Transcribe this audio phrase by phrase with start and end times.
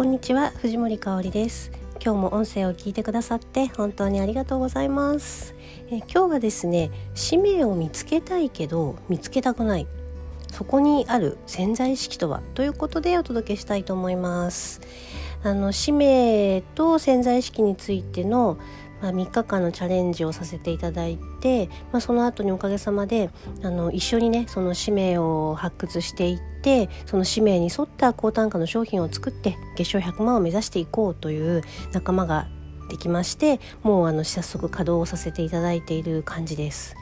[0.00, 1.70] こんにちは藤森香織です。
[2.02, 5.54] 今日も音声を聞いてくださって本当にありがとうございます。
[5.90, 9.86] え今日はですね使命を見つけたいけど見つけたくない。
[10.50, 14.80] そこにある潜在意識とはということでお届けしたいと思います。
[15.42, 18.56] あの使命と潜在意識についての
[19.00, 23.30] まあ、3日間のチャレンジをさせていただいて、まあ、その後におかげさまで
[23.62, 31.62] あの一緒にねその使命を発掘していってその使命に沿った高単価の商品を作って月賞100万を目指していこうという
[31.92, 32.48] 仲間が
[32.90, 36.96] できましてもうあの早速稼働をさせていただいている感じです。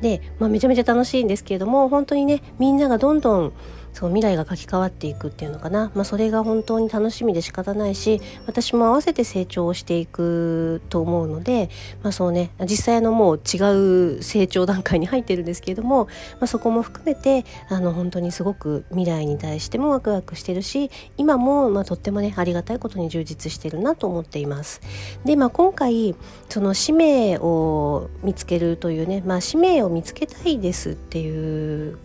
[0.00, 3.52] で、まあ、めちゃめちゃ楽しいんですけれども本当にねみんながどんどん
[3.94, 11.70] そう未来が書き換わっていくっていうのかな、まあ、それが本当に楽しみで仕方ないし私も合わせて成長をしていくと思うので、
[12.02, 16.10] まあ、そうね実際のもう違う成長段階に入ってるんですけれども、ま
[16.42, 24.80] あ、そこも含めてあの本当にすごく未来に対してもワクワクしてるし今もまあとってもねありがたいことに充実してるなと思っています。
[25.24, 26.16] で、まあ、今回
[26.48, 31.98] その使命を見つけるというね、まあ、使命を見つけたいですっていう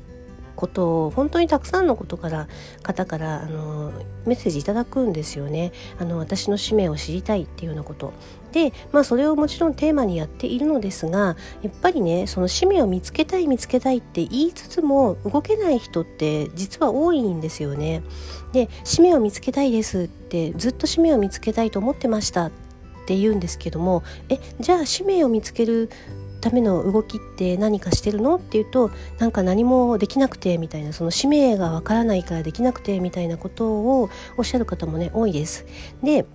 [0.60, 2.48] ことを本当にたくさんのことから
[2.84, 3.94] 方からあの
[4.26, 5.72] メッセージいただくんですよね。
[5.98, 8.12] あの私の使命を知りたいっていうようなこと。
[8.52, 18.04] でまあそれをもちろんテーマにやっているのですがやっぱりねその使命を見つけたい見つけたいって言いつつも動けない人って実は多いんですよね。
[18.52, 22.52] で使命を見つけたいですってずっと使命を見つけたいと思ってましたっ
[23.06, 25.90] て言うんですけどもえじゃあ使命を見つける
[26.42, 28.38] ための動きって何かしてるの？
[28.38, 35.66] っていうとなんか何もできなくてみたいなその使命がわからないからできなくてみたいなことをおっしゃる方もね多いです。
[36.04, 36.26] で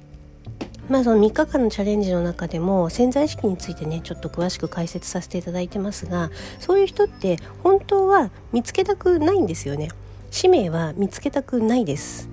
[0.88, 9.88] まあその3日間のチャレンジの中でも潜在意識についてねちょっと詳しく解説させていただいてますがそういう人って本当は見つけたくないんですよね。
[10.30, 12.28] 使命は見つけたくないです。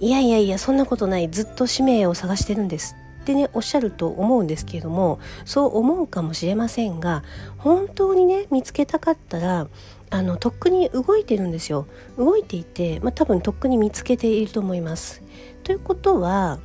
[0.00, 1.30] いやいやいやそんなことない。
[1.30, 2.96] ずっと使命を探してるんです。
[3.24, 7.24] ってねおっしゃると思うんですけれどもそう思うかもしれませんが
[7.56, 9.66] 本当にね見つけたかったら
[10.10, 11.86] あのとっくに動いてるんですよ
[12.18, 15.22] 動いていて、まあ、多分とっくに見つけていると思います。
[15.64, 16.60] ということは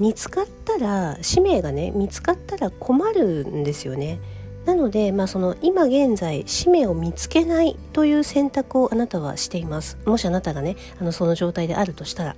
[0.00, 4.18] 見つかったら使命がね見つかったら困るんですよね。
[4.66, 9.98] なので、まあ、その今現在使命を見つけないという選択をあなたはしています。
[10.04, 12.36] もしあなたがねあのその状態であるとしたら。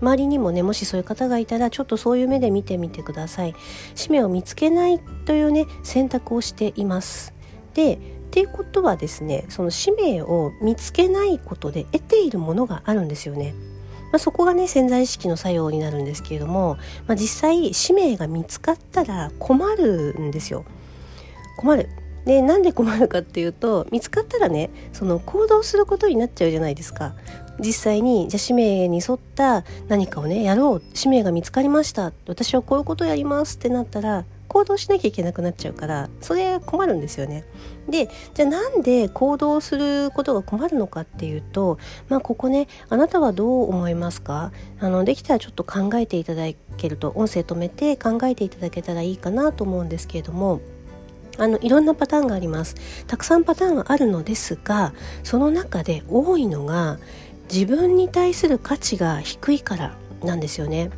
[0.00, 3.54] 周りにもねもしそういう方がいたらちょっとそういう目で見てみてください。
[3.94, 7.32] 使命を見つけないというね選択をしています。
[7.74, 7.98] でっ
[8.30, 13.54] ていうことはですねその使命を見つけないことで得ているものがあるんですよね。
[14.12, 20.64] まあ、そこがね潜在意識の作用になるんですけれども、まあ、実際使命が見つかったら困るんですよ。
[21.56, 21.88] 困る。
[22.24, 27.14] でなんで困るかっていうと見つかったらねその行動することになっちゃうじゃないですか。
[27.58, 30.82] 実際にじゃあ使命に沿った何かをねやろう。
[30.94, 32.12] 使命が見つかりました。
[32.26, 37.44] 私はこういうことをやりますってなったら行動しなきゃいけなくなっちゃうからそれ困るんですよね。
[37.88, 44.52] でじゃあなんで行動することが困るのかっていうとまあここねあなたはどう思いますか？
[44.78, 46.44] あのできたらちょっと考えていただ
[46.76, 50.60] けると音声止めて考えていただけたらいいかなと思うんですけれども
[51.38, 52.76] あのいろんなパターンがあります。
[53.06, 56.98] たくさんパターンはあるのですがその中で多いのが
[57.52, 60.90] 自分に対する価値が低いからなんですよね。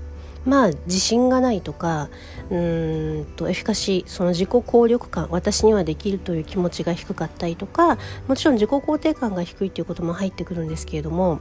[0.45, 2.11] まあ自信がないとか
[2.51, 11.41] うんとエフィカシーその自己効力感私にはできるという気持ちが低かったりとかもちろん自己肯定感が低いということも入ってくるんですけれども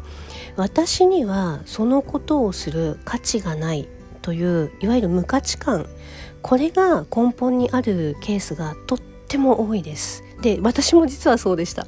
[0.55, 3.89] 私にはそのことをする価値がない
[4.21, 5.85] といういわゆる無価値観
[6.43, 10.23] これが根本にあるケースがとっても多いです。
[10.41, 11.87] で私も実はそうでした。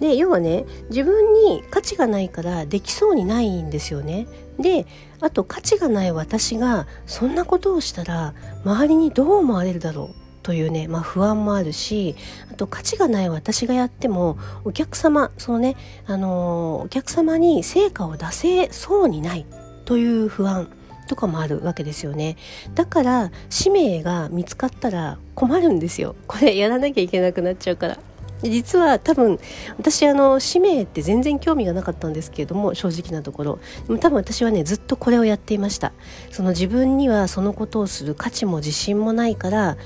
[0.00, 4.26] で要はね自分に価値がないからできそうにないんですよね。
[4.58, 4.86] で
[5.20, 8.34] あと価値がない私がそんなことをしたら
[8.64, 12.14] 周りにどう思われるだろうというね、まあ、不安もあるし
[12.52, 15.76] あと価値がない私がやってもお客様そのね、
[16.06, 19.46] あのー、お客様に成果を出せそうにない
[19.84, 20.68] という不安。
[21.06, 22.36] とかもあるわけですよね。
[22.74, 26.16] だから使命が見つかったら困るんですよ。
[26.26, 27.98] これやらなきゃいけなくなっちゃうから。
[28.42, 29.38] 実は多分
[29.78, 33.58] 私あの使命って全然興味がなかったんですけれども正直なところ。
[33.86, 35.92] でも多分私はねずっとこれをやっていました。
[36.30, 39.76] その自分にはそのことをする価値も自信もないから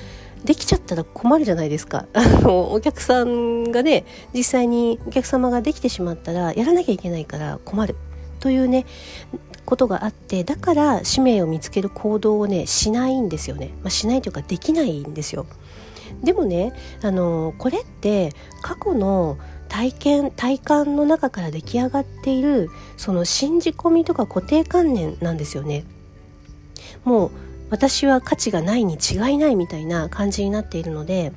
[0.44, 2.06] できちゃったら困るじゃないですか。
[2.14, 4.04] あのお客さんがね
[4.34, 7.96] 実際にお客様ができてしまったらやらなきゃいけないから困る。
[8.40, 8.86] というね
[9.68, 15.44] ことがあってだから使命を見つける行動をねしないんですよね、まあ、しないというかできないんですよ。
[16.24, 16.72] でもね
[17.02, 18.32] あのこれって
[18.62, 19.36] 過去の
[19.68, 25.84] 体験体感の中から出来上がっているその信じ込みとか固定観念なんですよね。
[27.04, 27.30] もう
[27.68, 31.32] 私は価値がないに違いないみたいな感じになっているので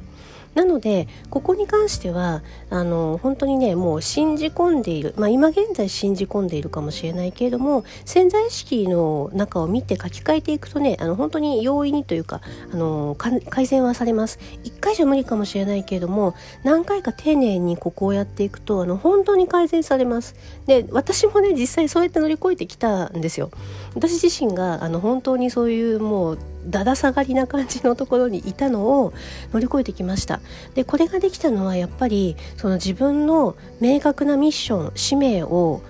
[0.53, 14.39] なのでここに関してはあの本当にねもう信じ込んでいる、まあ、今現在信じ込んでいるかもしれないけれども潜在意識の中を見て書き換えていくとねあの本当に容易にというかあの改善はされます。
[14.63, 20.35] 1回じゃ無理かもしれないけれども何回か丁寧にここをやっていくとあの本当に改善されます。
[20.65, 23.51] で私もね実際そうやって乗り越えてきたんですよ。
[23.95, 29.13] 私自身があの本当にそういうもうだだ下がりな感じのところにいたのを
[29.53, 30.39] 乗り越えてきました。
[30.75, 35.81] でこれができたのはやっぱりその自分の明確なミッション使命を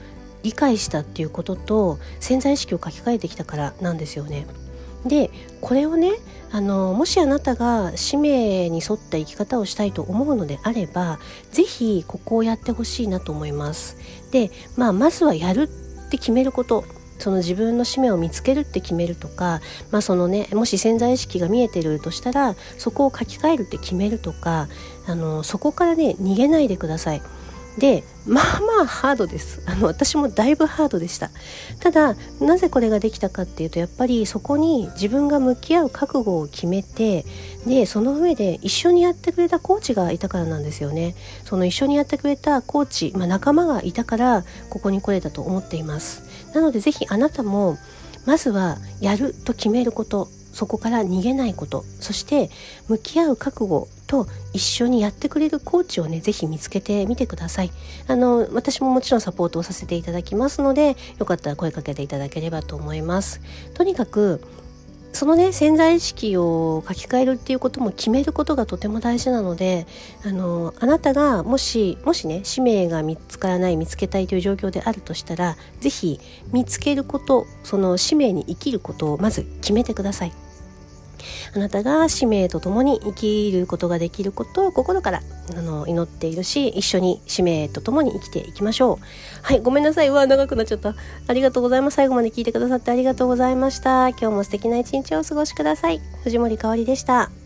[0.43, 4.45] 理解したっていうことと潜在意識を書き換えてきたからなんですよね。
[5.05, 5.31] で
[5.61, 6.13] これをね
[6.51, 11.19] あのもしあなたが使命に沿った生き方をしたいと思うのであれば
[11.51, 13.97] 是非ここをやってほしいなと思います。
[14.31, 15.67] でまあまずはやるっ
[16.09, 16.83] て決めること。
[17.21, 24.67] その自分の使命を見つけるって決めるとか、まあそのね、もし潜在意識が見えてるとしたらそこを書き換えるって決めるとか
[25.07, 27.21] あのそこからね逃げないでください。
[27.77, 29.61] でまあまあハードです。
[29.67, 31.31] あの私もだいぶハードでした。
[31.79, 37.25] ただなぜこれができたかっていうとやっぱりそこに自分が向き合う覚悟を決めて
[37.65, 41.15] でその上で一緒にやってくれたコーチがいたからなんですよね。
[41.45, 46.23] その一緒にやってくれたコーチ、まあ、仲間がいたからここに来れたと思っています。
[46.53, 47.77] なのでぜひあなたも
[48.25, 52.49] まずはやると決めることそこから逃げないことそして
[52.87, 57.71] 向き合う覚悟と一緒にやってくれるコーチをねぜひ見つけてみてください
[58.09, 63.39] あの私ももちろんサポートをさせていただきますのでよかったら声かけていただければと思います
[63.73, 64.41] とにかく
[65.13, 69.87] そのね潜在意識を書き換えるっていうことも決めることがとても大事なので
[70.25, 76.19] あのあなたがもしもしね使命が見つからない見つけたいという状況であるとしたら是非
[76.51, 80.50] 見つけることその使命に生きることをまず決めてください。
[81.55, 85.21] あなたが使命とともに生きることができることを心から
[85.55, 89.05] あの祈っているし一緒に使命とともに生きていきましょう。
[89.41, 90.09] はいごめんなさい。
[90.09, 90.95] うわ長くなっちゃった。
[91.27, 91.95] ありがとうございます。
[91.95, 94.09] 最後まで聞いてくださってありがとうございました。
[94.09, 96.01] 今日も素敵な一日をお過ごしください。
[96.23, 97.40] 藤森かおりでした。